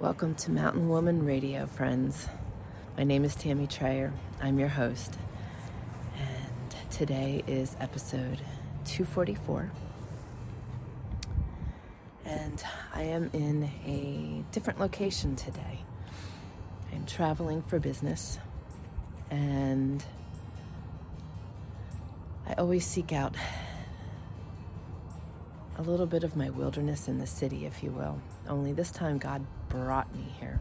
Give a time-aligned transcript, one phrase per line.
[0.00, 2.28] Welcome to Mountain Woman Radio, friends.
[2.96, 4.12] My name is Tammy Trayer.
[4.40, 5.18] I'm your host.
[6.16, 8.40] And today is episode
[8.84, 9.72] 244.
[12.24, 12.62] And
[12.94, 15.80] I am in a different location today.
[16.92, 18.38] I'm traveling for business.
[19.32, 20.04] And
[22.46, 23.34] I always seek out
[25.76, 28.20] a little bit of my wilderness in the city, if you will.
[28.48, 30.60] Only this time, God brought me here.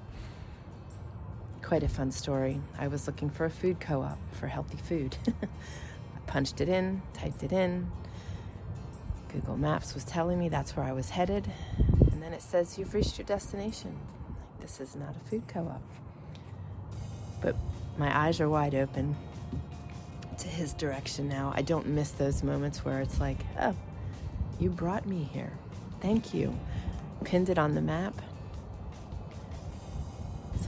[1.61, 2.61] Quite a fun story.
[2.77, 5.17] I was looking for a food co op for healthy food.
[5.41, 7.91] I punched it in, typed it in.
[9.29, 11.51] Google Maps was telling me that's where I was headed.
[12.11, 13.97] And then it says, You've reached your destination.
[14.27, 15.81] Like, this is not a food co op.
[17.41, 17.55] But
[17.97, 19.15] my eyes are wide open
[20.39, 21.51] to his direction now.
[21.55, 23.75] I don't miss those moments where it's like, Oh,
[24.59, 25.51] you brought me here.
[25.99, 26.57] Thank you.
[27.23, 28.13] Pinned it on the map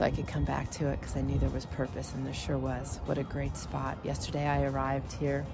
[0.00, 2.32] so I could come back to it because I knew there was purpose, and there
[2.32, 3.00] sure was.
[3.04, 3.98] What a great spot.
[4.02, 5.44] Yesterday I arrived here,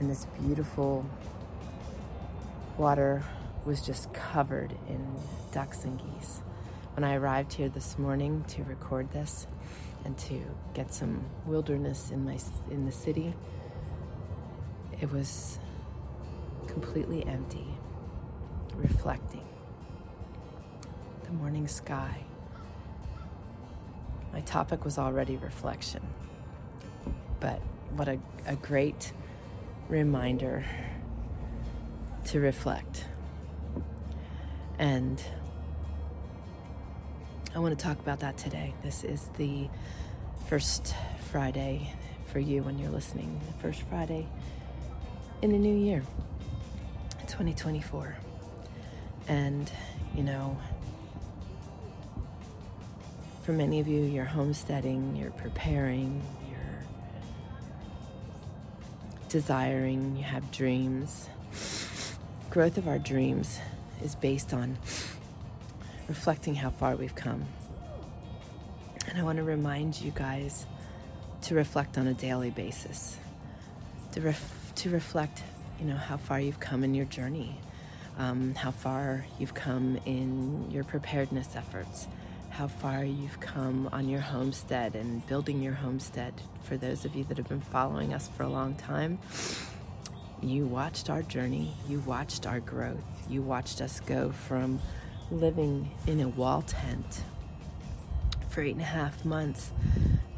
[0.00, 1.04] and this beautiful
[2.78, 3.22] water
[3.66, 5.06] was just covered in
[5.52, 6.40] ducks and geese.
[6.94, 9.46] When I arrived here this morning to record this
[10.06, 10.40] and to
[10.72, 12.38] get some wilderness in my
[12.70, 13.34] in the city,
[14.98, 15.58] it was
[16.68, 17.66] completely empty,
[18.76, 19.44] reflecting
[21.24, 22.24] the morning sky.
[24.36, 26.02] My topic was already reflection,
[27.40, 27.58] but
[27.92, 29.14] what a, a great
[29.88, 30.62] reminder
[32.26, 33.06] to reflect.
[34.78, 35.22] And
[37.54, 38.74] I want to talk about that today.
[38.82, 39.70] This is the
[40.50, 40.94] first
[41.30, 41.94] Friday
[42.26, 44.28] for you when you're listening, the first Friday
[45.40, 46.02] in the new year.
[47.20, 48.14] 2024.
[49.28, 49.72] And,
[50.14, 50.58] you know,
[53.46, 56.20] for many of you, you're homesteading, you're preparing,
[56.50, 56.82] you're
[59.28, 61.28] desiring, you have dreams.
[62.50, 63.60] Growth of our dreams
[64.02, 64.76] is based on
[66.08, 67.44] reflecting how far we've come.
[69.08, 70.66] And I want to remind you guys
[71.42, 73.16] to reflect on a daily basis,
[74.10, 75.44] to, ref- to reflect
[75.78, 77.56] you know, how far you've come in your journey,
[78.18, 82.08] um, how far you've come in your preparedness efforts,
[82.56, 86.32] how far you've come on your homestead and building your homestead.
[86.62, 89.18] For those of you that have been following us for a long time,
[90.40, 94.80] you watched our journey, you watched our growth, you watched us go from
[95.30, 97.20] living in a wall tent
[98.48, 99.70] for eight and a half months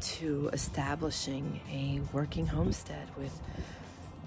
[0.01, 3.39] to establishing a working homestead with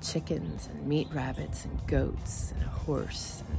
[0.01, 3.59] chickens and meat rabbits and goats and a horse and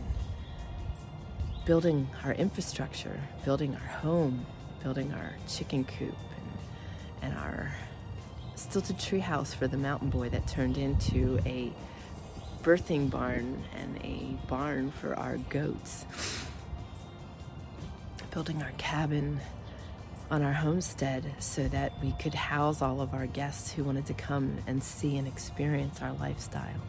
[1.66, 4.46] building our infrastructure, building our home,
[4.84, 6.16] building our chicken coop
[7.22, 7.74] and, and our
[8.56, 11.72] stilted tree house for the mountain boy that turned into a
[12.63, 16.06] birthing barn and a barn for our goats.
[18.31, 19.40] Building our cabin
[20.31, 24.13] on our homestead so that we could house all of our guests who wanted to
[24.13, 26.81] come and see and experience our lifestyle.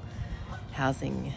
[0.72, 1.32] Housing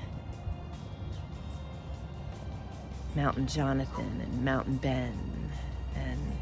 [3.17, 5.51] Mountain Jonathan and Mountain Ben
[5.95, 6.38] and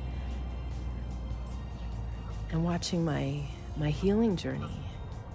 [2.51, 3.41] and watching my
[3.77, 4.83] my healing journey,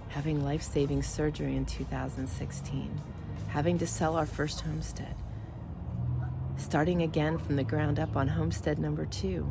[0.09, 3.01] having life-saving surgery in 2016,
[3.47, 5.15] having to sell our first homestead,
[6.57, 9.49] starting again from the ground up on homestead number 2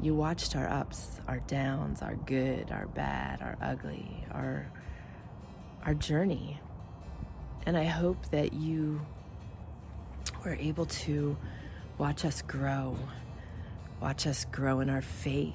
[0.00, 4.70] you watched our ups, our downs, our good, our bad, our ugly, our
[5.84, 6.60] our journey.
[7.66, 9.00] And I hope that you
[10.44, 11.36] were able to
[11.96, 12.96] watch us grow,
[14.00, 15.54] watch us grow in our faith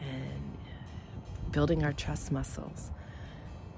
[0.00, 0.56] and
[1.52, 2.90] building our trust muscles,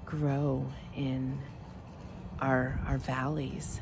[0.05, 0.65] grow
[0.95, 1.39] in
[2.39, 3.79] our our valleys,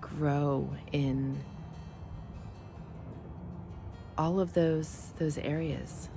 [0.00, 1.42] grow in
[4.16, 6.08] all of those those areas.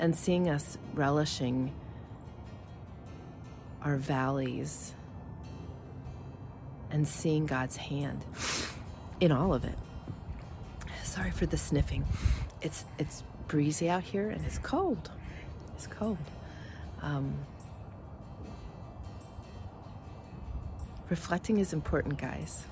[0.00, 1.72] And seeing us relishing
[3.82, 4.94] our valleys
[6.90, 8.24] and seeing God's hand
[9.20, 9.78] in all of it.
[11.02, 12.04] Sorry for the sniffing.
[12.60, 15.10] It's it's breezy out here and it's cold.
[15.74, 16.18] It's cold.
[17.02, 17.34] Um,
[21.08, 22.64] reflecting is important, guys.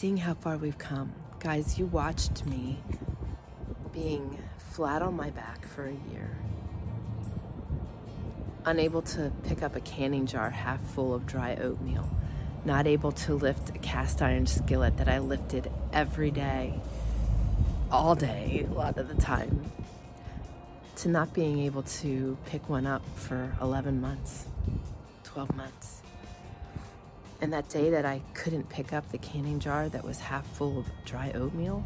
[0.00, 1.12] seeing how far we've come.
[1.40, 2.78] Guys, you watched me
[3.92, 6.38] being flat on my back for a year,
[8.64, 12.08] unable to pick up a canning jar half full of dry oatmeal,
[12.64, 16.80] not able to lift a cast iron skillet that I lifted every day,
[17.90, 19.70] all day, a lot of the time,
[20.96, 24.46] to not being able to pick one up for 11 months,
[25.24, 26.02] 12 months.
[27.40, 30.78] And that day that I couldn't pick up the canning jar that was half full
[30.78, 31.82] of dry oatmeal,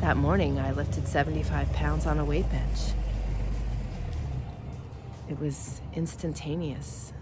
[0.00, 2.78] that morning I lifted 75 pounds on a weight bench.
[5.28, 7.12] It was instantaneous.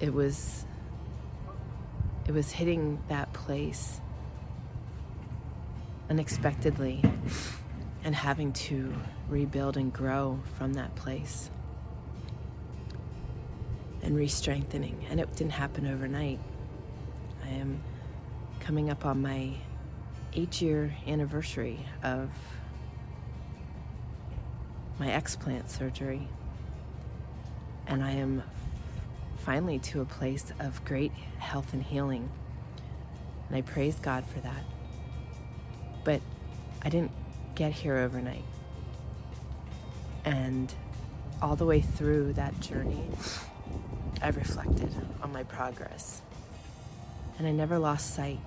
[0.00, 0.64] It was
[2.26, 4.02] it was hitting that place
[6.10, 7.02] unexpectedly
[8.04, 8.94] and having to
[9.28, 11.50] rebuild and grow from that place
[14.02, 16.38] and re-strengthening and it didn't happen overnight
[17.44, 17.82] i am
[18.60, 19.52] coming up on my
[20.34, 22.30] eight year anniversary of
[24.98, 26.28] my explant surgery.
[27.86, 28.42] And I am
[29.38, 32.28] finally to a place of great health and healing.
[33.48, 34.64] And I praise God for that.
[36.04, 36.20] But
[36.82, 37.12] I didn't
[37.54, 38.44] get here overnight.
[40.24, 40.72] And
[41.40, 43.06] all the way through that journey,
[44.20, 46.20] I reflected on my progress.
[47.38, 48.40] And I never lost sight.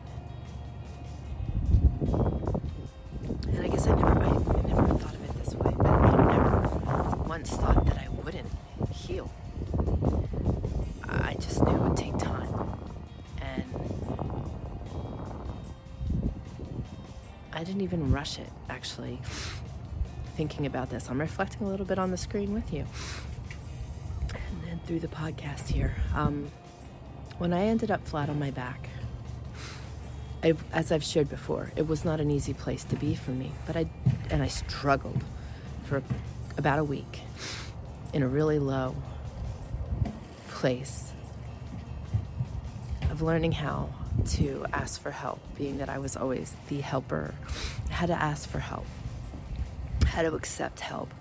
[17.62, 19.22] I didn't even rush it, actually,
[20.36, 21.12] thinking about this.
[21.12, 22.88] I'm reflecting a little bit on the screen with you
[24.34, 25.94] and then through the podcast here.
[26.16, 26.50] Um,
[27.38, 28.90] when I ended up flat on my back,
[30.44, 33.52] I, as I've shared before, it was not an easy place to be for me,
[33.68, 33.86] but I
[34.31, 35.24] and I struggled
[35.84, 36.02] for
[36.58, 37.19] about a week
[38.12, 38.96] in a really low
[40.50, 41.12] place
[43.12, 47.34] of learning how to ask for help, being that I was always the helper.
[47.90, 48.86] I had to ask for help.
[50.04, 51.13] I had to accept help.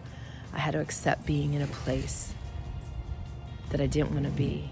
[0.52, 2.34] I had to accept being in a place
[3.70, 4.70] that I didn't want to be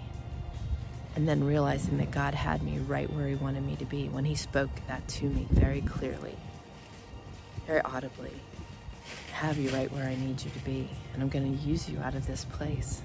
[1.15, 4.25] and then realizing that God had me right where He wanted me to be when
[4.25, 6.35] He spoke that to me very clearly,
[7.67, 8.31] very audibly.
[9.33, 11.99] Have you right where I need you to be, and I'm going to use you
[11.99, 13.01] out of this place.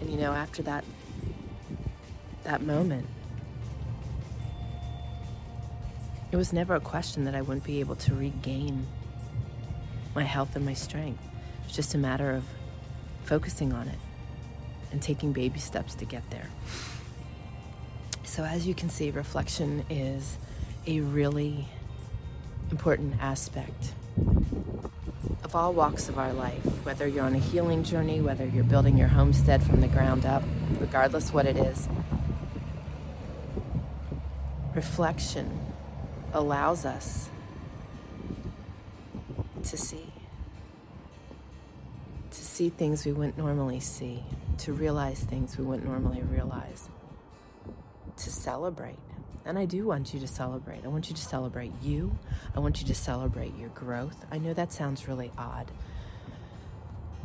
[0.00, 0.84] And you know, after that,
[2.44, 3.06] that moment,
[6.30, 8.86] it was never a question that I wouldn't be able to regain
[10.14, 11.22] my health and my strength.
[11.64, 12.44] It's just a matter of
[13.24, 13.98] focusing on it
[14.92, 16.48] and taking baby steps to get there.
[18.24, 20.38] So, as you can see, reflection is
[20.86, 21.66] a really
[22.70, 23.94] important aspect
[25.44, 28.98] of all walks of our life, whether you're on a healing journey, whether you're building
[28.98, 30.42] your homestead from the ground up,
[30.78, 31.88] regardless what it is.
[34.74, 35.67] Reflection
[36.32, 37.28] allows us
[39.64, 40.12] to see,
[42.30, 44.24] to see things we wouldn't normally see
[44.58, 46.88] to realize things we wouldn't normally realize,
[48.16, 48.98] to celebrate.
[49.44, 50.84] And I do want you to celebrate.
[50.84, 52.18] I want you to celebrate you.
[52.54, 54.26] I want you to celebrate your growth.
[54.30, 55.70] I know that sounds really odd.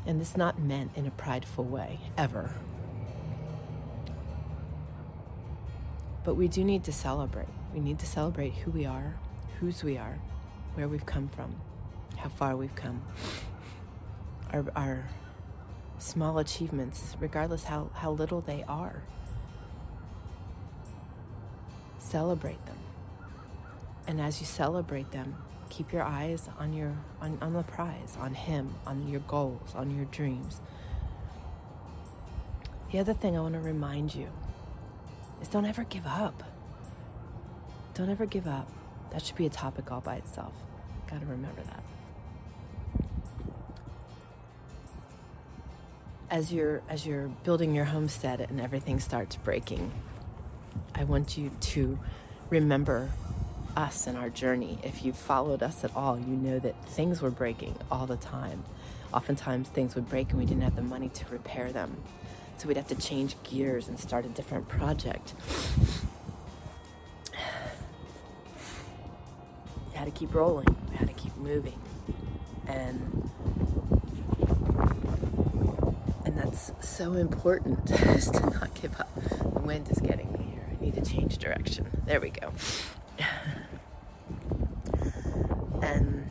[0.05, 2.51] And it's not meant in a prideful way, ever.
[6.23, 7.47] But we do need to celebrate.
[7.73, 9.15] We need to celebrate who we are,
[9.59, 10.19] whose we are,
[10.75, 11.55] where we've come from,
[12.17, 13.01] how far we've come,
[14.51, 15.09] our, our
[15.97, 19.01] small achievements, regardless how, how little they are.
[21.97, 22.77] Celebrate them.
[24.05, 25.35] And as you celebrate them,
[25.69, 29.89] keep your eyes on your on, on the prize, on him, on your goals, on
[29.95, 30.61] your dreams.
[32.91, 34.27] The other thing I want to remind you
[35.41, 36.43] is don't ever give up.
[37.93, 38.69] Don't ever give up.
[39.11, 40.53] That should be a topic all by itself.
[41.09, 41.83] Got to remember that.
[46.33, 49.91] as you're as you're building your homestead and everything starts breaking,
[50.95, 51.99] I want you to
[52.49, 53.11] remember
[53.77, 54.79] us and our journey.
[54.81, 58.63] If you followed us at all, you know that things were breaking all the time.
[59.13, 61.97] Oftentimes things would break and we didn't have the money to repair them.
[62.57, 65.35] So we'd have to change gears and start a different project.
[70.03, 71.79] Had to keep rolling, we had to keep moving.
[72.67, 73.29] And
[76.25, 79.09] and that's so important is to not give up.
[79.39, 80.65] The wind is getting me here.
[80.69, 81.89] I need to change direction.
[82.05, 82.51] There we go.
[85.81, 86.27] and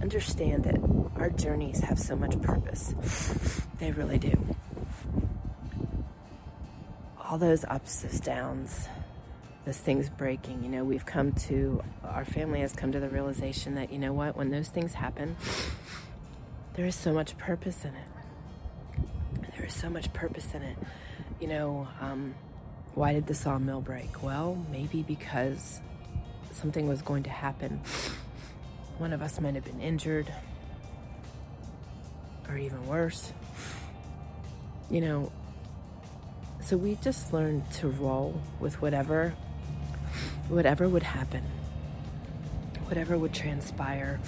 [0.00, 0.76] understand that
[1.20, 2.94] our journeys have so much purpose.
[3.78, 4.38] They really do.
[7.18, 8.88] All those ups, those downs,
[9.64, 13.74] those things breaking, you know, we've come to, our family has come to the realization
[13.74, 15.36] that, you know what, when those things happen,
[16.74, 19.50] there is so much purpose in it.
[19.56, 20.78] There is so much purpose in it.
[21.40, 22.34] You know, um,
[22.94, 24.22] why did the sawmill break?
[24.22, 25.80] Well, maybe because
[26.52, 27.80] something was going to happen.
[28.98, 30.32] One of us might have been injured,
[32.48, 33.32] or even worse.
[34.90, 35.32] You know,
[36.62, 39.34] so we just learned to roll with whatever
[40.50, 41.44] whatever would happen.
[42.86, 44.20] Whatever would transpire,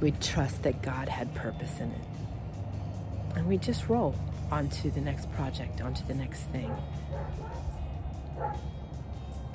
[0.00, 3.36] we'd trust that God had purpose in it.
[3.36, 4.14] And we just roll
[4.50, 6.70] onto the next project, onto the next thing.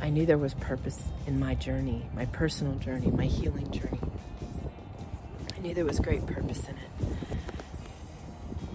[0.02, 4.00] I knew there was purpose in my journey, my personal journey, my healing journey.
[5.56, 7.08] I knew there was great purpose in it.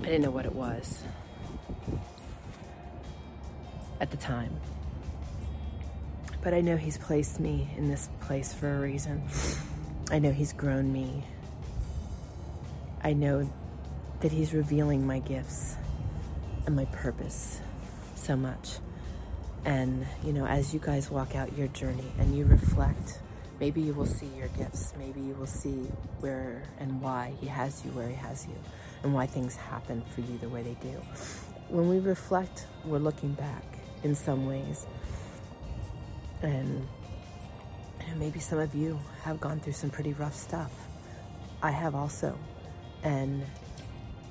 [0.03, 1.03] I didn't know what it was
[4.01, 4.61] at the time.
[6.43, 9.23] But I know He's placed me in this place for a reason.
[10.11, 11.25] I know He's grown me.
[13.03, 13.51] I know
[14.21, 15.77] that He's revealing my gifts
[16.67, 17.61] and my purpose
[18.15, 18.79] so much.
[19.65, 23.19] And, you know, as you guys walk out your journey and you reflect,
[23.59, 24.95] maybe you will see your gifts.
[24.99, 28.57] Maybe you will see where and why He has you where He has you
[29.03, 31.01] and why things happen for you the way they do.
[31.69, 33.65] When we reflect, we're looking back
[34.03, 34.87] in some ways.
[36.43, 36.89] And,
[38.01, 40.73] and maybe some of you have gone through some pretty rough stuff.
[41.63, 42.39] I have also.
[43.03, 43.45] And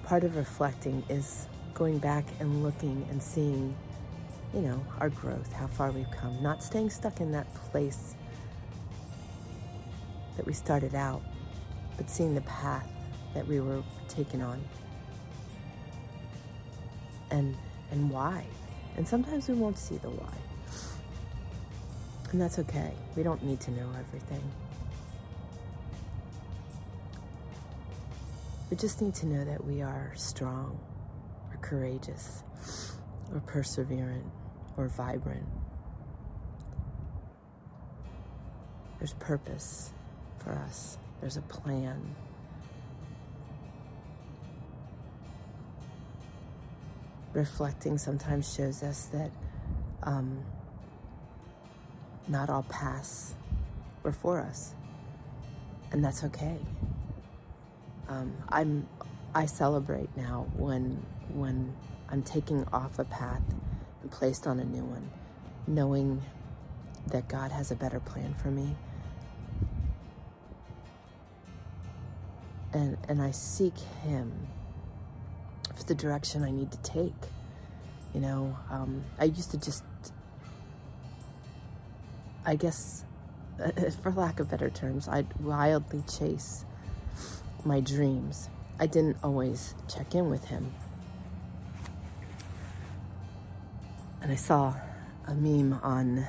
[0.03, 3.75] part of reflecting is going back and looking and seeing
[4.53, 8.15] you know, our growth, how far we've come, not staying stuck in that place
[10.35, 11.21] that we started out,
[11.97, 12.87] but seeing the path
[13.33, 14.63] that we were taken on
[17.29, 17.55] and
[17.91, 18.45] and why.
[18.97, 20.33] And sometimes we won't see the why.
[22.31, 22.91] And that's okay.
[23.15, 24.43] We don't need to know everything.
[28.69, 30.79] We just need to know that we are strong
[31.51, 32.43] or courageous
[33.33, 34.29] or perseverant
[34.77, 35.47] or vibrant.
[38.99, 39.91] There's purpose
[40.37, 42.15] for us, there's a plan.
[47.33, 49.31] Reflecting sometimes shows us that
[50.03, 50.43] um,
[52.27, 53.35] not all paths
[54.03, 54.73] were for us,
[55.91, 56.57] and that's okay.
[58.07, 58.87] Um, I'm
[59.33, 61.75] I celebrate now when when
[62.09, 63.43] I'm taking off a path
[64.01, 65.11] and placed on a new one,
[65.67, 66.23] knowing
[67.07, 68.75] that God has a better plan for me.
[72.71, 74.47] And, and I seek Him
[75.75, 77.13] for the direction I need to take.
[78.13, 79.83] You know, um, I used to just,
[82.49, 83.05] I guess,
[84.01, 86.65] for lack of better terms, I'd wildly chase
[87.63, 88.49] my dreams.
[88.79, 90.73] I didn't always check in with Him.
[94.23, 94.73] And I saw
[95.27, 96.25] a meme on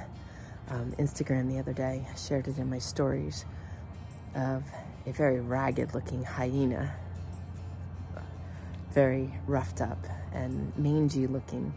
[0.69, 2.07] um, Instagram the other day.
[2.13, 3.47] I shared it in my stories
[4.35, 4.63] of
[5.07, 6.97] a very ragged looking hyena,
[8.91, 11.73] very roughed up and mangy looking.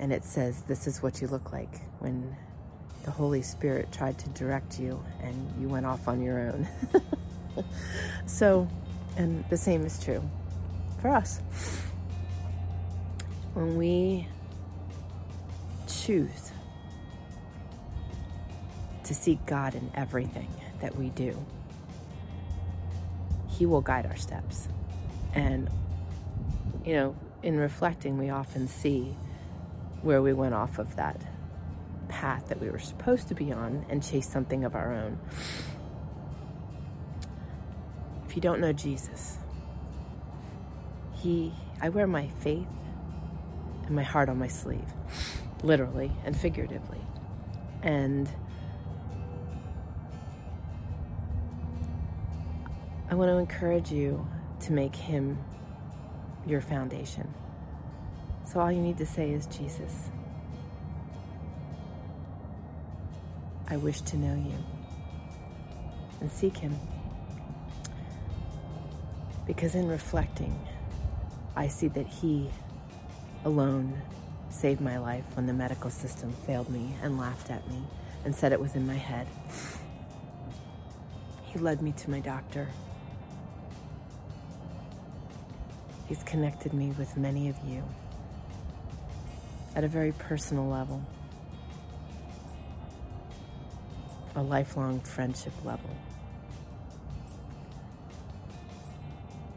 [0.00, 2.36] And it says, This is what you look like when
[3.08, 6.68] the Holy Spirit tried to direct you and you went off on your own.
[8.26, 8.68] so,
[9.16, 10.22] and the same is true
[11.00, 11.38] for us.
[13.54, 14.28] When we
[15.86, 16.52] choose
[19.04, 20.50] to seek God in everything
[20.82, 21.34] that we do,
[23.48, 24.68] He will guide our steps.
[25.32, 25.70] And,
[26.84, 29.16] you know, in reflecting, we often see
[30.02, 31.18] where we went off of that
[32.18, 35.16] path that we were supposed to be on and chase something of our own.
[38.26, 39.38] If you don't know Jesus,
[41.14, 42.66] He, I wear my faith
[43.86, 44.92] and my heart on my sleeve
[45.62, 47.00] literally and figuratively.
[47.84, 48.28] And
[53.10, 54.26] I want to encourage you
[54.62, 55.38] to make Him
[56.48, 57.32] your foundation.
[58.44, 60.10] So all you need to say is, Jesus,
[63.68, 64.54] I wish to know you
[66.20, 66.76] and seek Him.
[69.46, 70.58] Because in reflecting,
[71.54, 72.50] I see that He
[73.44, 74.00] alone
[74.50, 77.82] saved my life when the medical system failed me and laughed at me
[78.24, 79.26] and said it was in my head.
[81.44, 82.68] He led me to my doctor
[86.08, 87.82] He's connected me with many of you
[89.76, 91.02] at a very personal level,
[94.38, 95.90] a lifelong friendship level.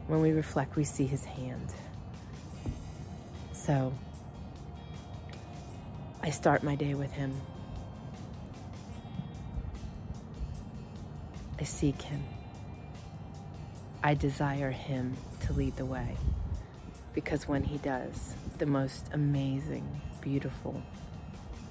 [0.08, 1.72] When we reflect, we see his hand.
[3.52, 3.94] So
[6.20, 7.40] I start my day with him.
[11.60, 12.24] I seek him.
[14.02, 16.16] I desire him to lead the way.
[17.14, 20.82] Because when he does, the most amazing, beautiful,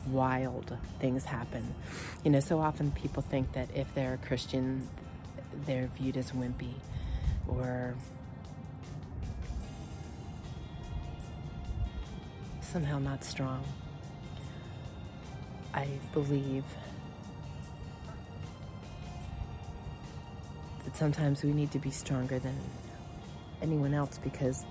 [0.07, 1.75] wild things happen.
[2.23, 4.87] You know, so often people think that if they're a Christian,
[5.65, 6.73] they're viewed as wimpy
[7.47, 7.95] or
[12.61, 13.63] somehow not strong.
[15.73, 16.63] I believe
[20.85, 22.57] that sometimes we need to be stronger than
[23.61, 24.65] anyone else because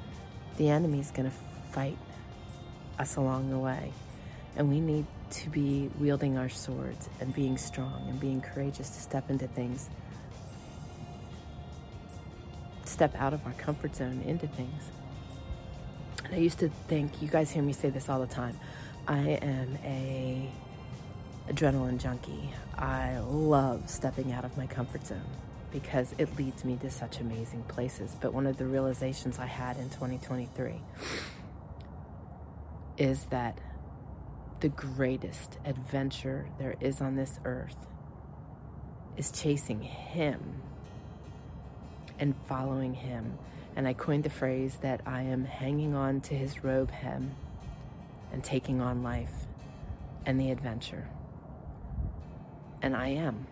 [0.57, 1.37] the enemy is going to
[1.73, 1.97] fight
[2.99, 3.93] us along the way.
[4.57, 9.01] And we need to be wielding our swords and being strong and being courageous to
[9.01, 9.89] step into things,
[12.85, 14.91] step out of our comfort zone into things.
[16.25, 18.59] And I used to think, you guys hear me say this all the time,
[19.07, 20.51] I am a
[21.49, 22.53] adrenaline junkie.
[22.77, 25.23] I love stepping out of my comfort zone
[25.73, 28.17] because it leads me to such amazing places.
[28.21, 30.81] But one of the realizations I had in 2023
[32.99, 33.59] is that
[34.61, 37.77] the greatest adventure there is on this earth
[39.17, 40.63] is chasing Him
[42.19, 43.39] and following Him.
[43.75, 47.35] And I coined the phrase that I am hanging on to His robe hem
[48.33, 49.47] and taking on life
[50.27, 51.09] and the adventure.
[52.83, 53.47] And I am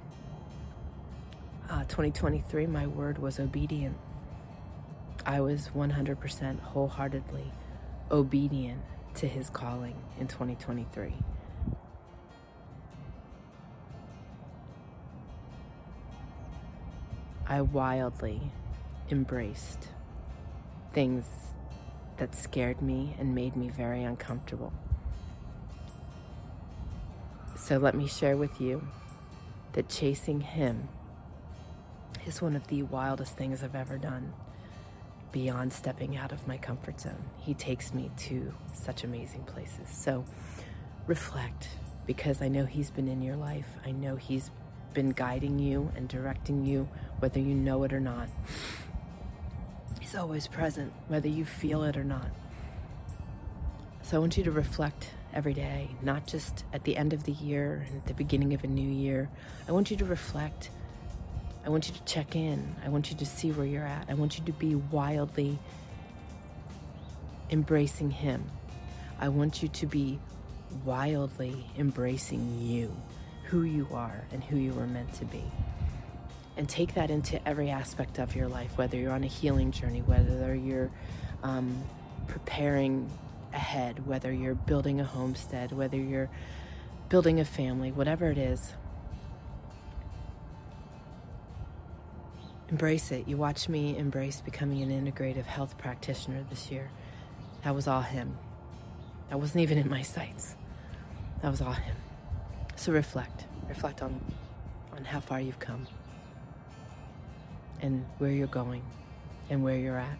[1.70, 3.96] uh, 2023, my word was obedient.
[5.26, 7.52] I was 100% wholeheartedly
[8.10, 8.82] obedient
[9.18, 11.12] to his calling in 2023.
[17.48, 18.40] I wildly
[19.10, 19.88] embraced
[20.92, 21.24] things
[22.18, 24.72] that scared me and made me very uncomfortable.
[27.56, 28.86] So let me share with you
[29.72, 30.88] that chasing him
[32.24, 34.32] is one of the wildest things I've ever done
[35.32, 37.24] beyond stepping out of my comfort zone.
[37.38, 39.88] He takes me to such amazing places.
[39.90, 40.24] So
[41.06, 41.68] reflect
[42.06, 43.68] because I know He's been in your life.
[43.84, 44.50] I know He's
[44.94, 46.88] been guiding you and directing you,
[47.18, 48.28] whether you know it or not.
[50.00, 52.30] He's always present, whether you feel it or not.
[54.02, 57.32] So I want you to reflect every day, not just at the end of the
[57.32, 59.28] year and at the beginning of a new year.
[59.68, 60.70] I want you to reflect
[61.64, 62.76] I want you to check in.
[62.84, 64.06] I want you to see where you're at.
[64.08, 65.58] I want you to be wildly
[67.50, 68.44] embracing Him.
[69.20, 70.18] I want you to be
[70.84, 72.94] wildly embracing you,
[73.44, 75.44] who you are, and who you were meant to be.
[76.56, 80.02] And take that into every aspect of your life, whether you're on a healing journey,
[80.02, 80.90] whether you're
[81.42, 81.82] um,
[82.26, 83.10] preparing
[83.52, 86.30] ahead, whether you're building a homestead, whether you're
[87.08, 88.74] building a family, whatever it is.
[92.70, 93.26] Embrace it.
[93.26, 96.90] You watched me embrace becoming an integrative health practitioner this year.
[97.64, 98.36] That was all him.
[99.30, 100.54] That wasn't even in my sights.
[101.42, 101.96] That was all him.
[102.76, 103.46] So reflect.
[103.68, 104.20] Reflect on
[104.98, 105.86] on how far you've come
[107.80, 108.82] and where you're going
[109.48, 110.18] and where you're at.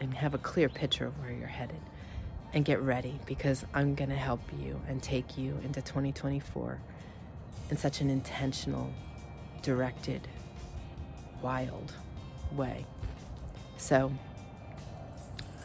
[0.00, 1.80] And have a clear picture of where you're headed.
[2.52, 6.80] And get ready because I'm going to help you and take you into 2024
[7.70, 8.92] in such an intentional
[9.66, 10.20] directed,
[11.42, 11.92] wild
[12.52, 12.86] way.
[13.78, 14.12] So,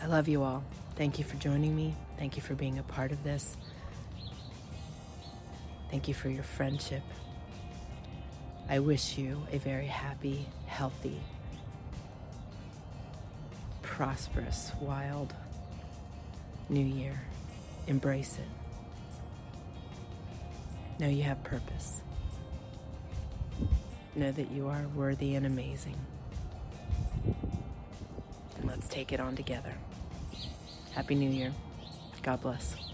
[0.02, 0.64] I love you all.
[0.96, 1.94] Thank you for joining me.
[2.18, 3.58] Thank you for being a part of this.
[5.92, 7.04] Thank you for your friendship.
[8.68, 11.20] I wish you a very happy, healthy,
[13.84, 15.36] prosperous, wild
[16.70, 17.22] new year.
[17.86, 18.50] Embrace it.
[21.00, 22.02] Know you have purpose.
[24.14, 25.96] Know that you are worthy and amazing.
[28.58, 29.74] And let's take it on together.
[30.94, 31.54] Happy New Year.
[32.22, 32.91] God bless.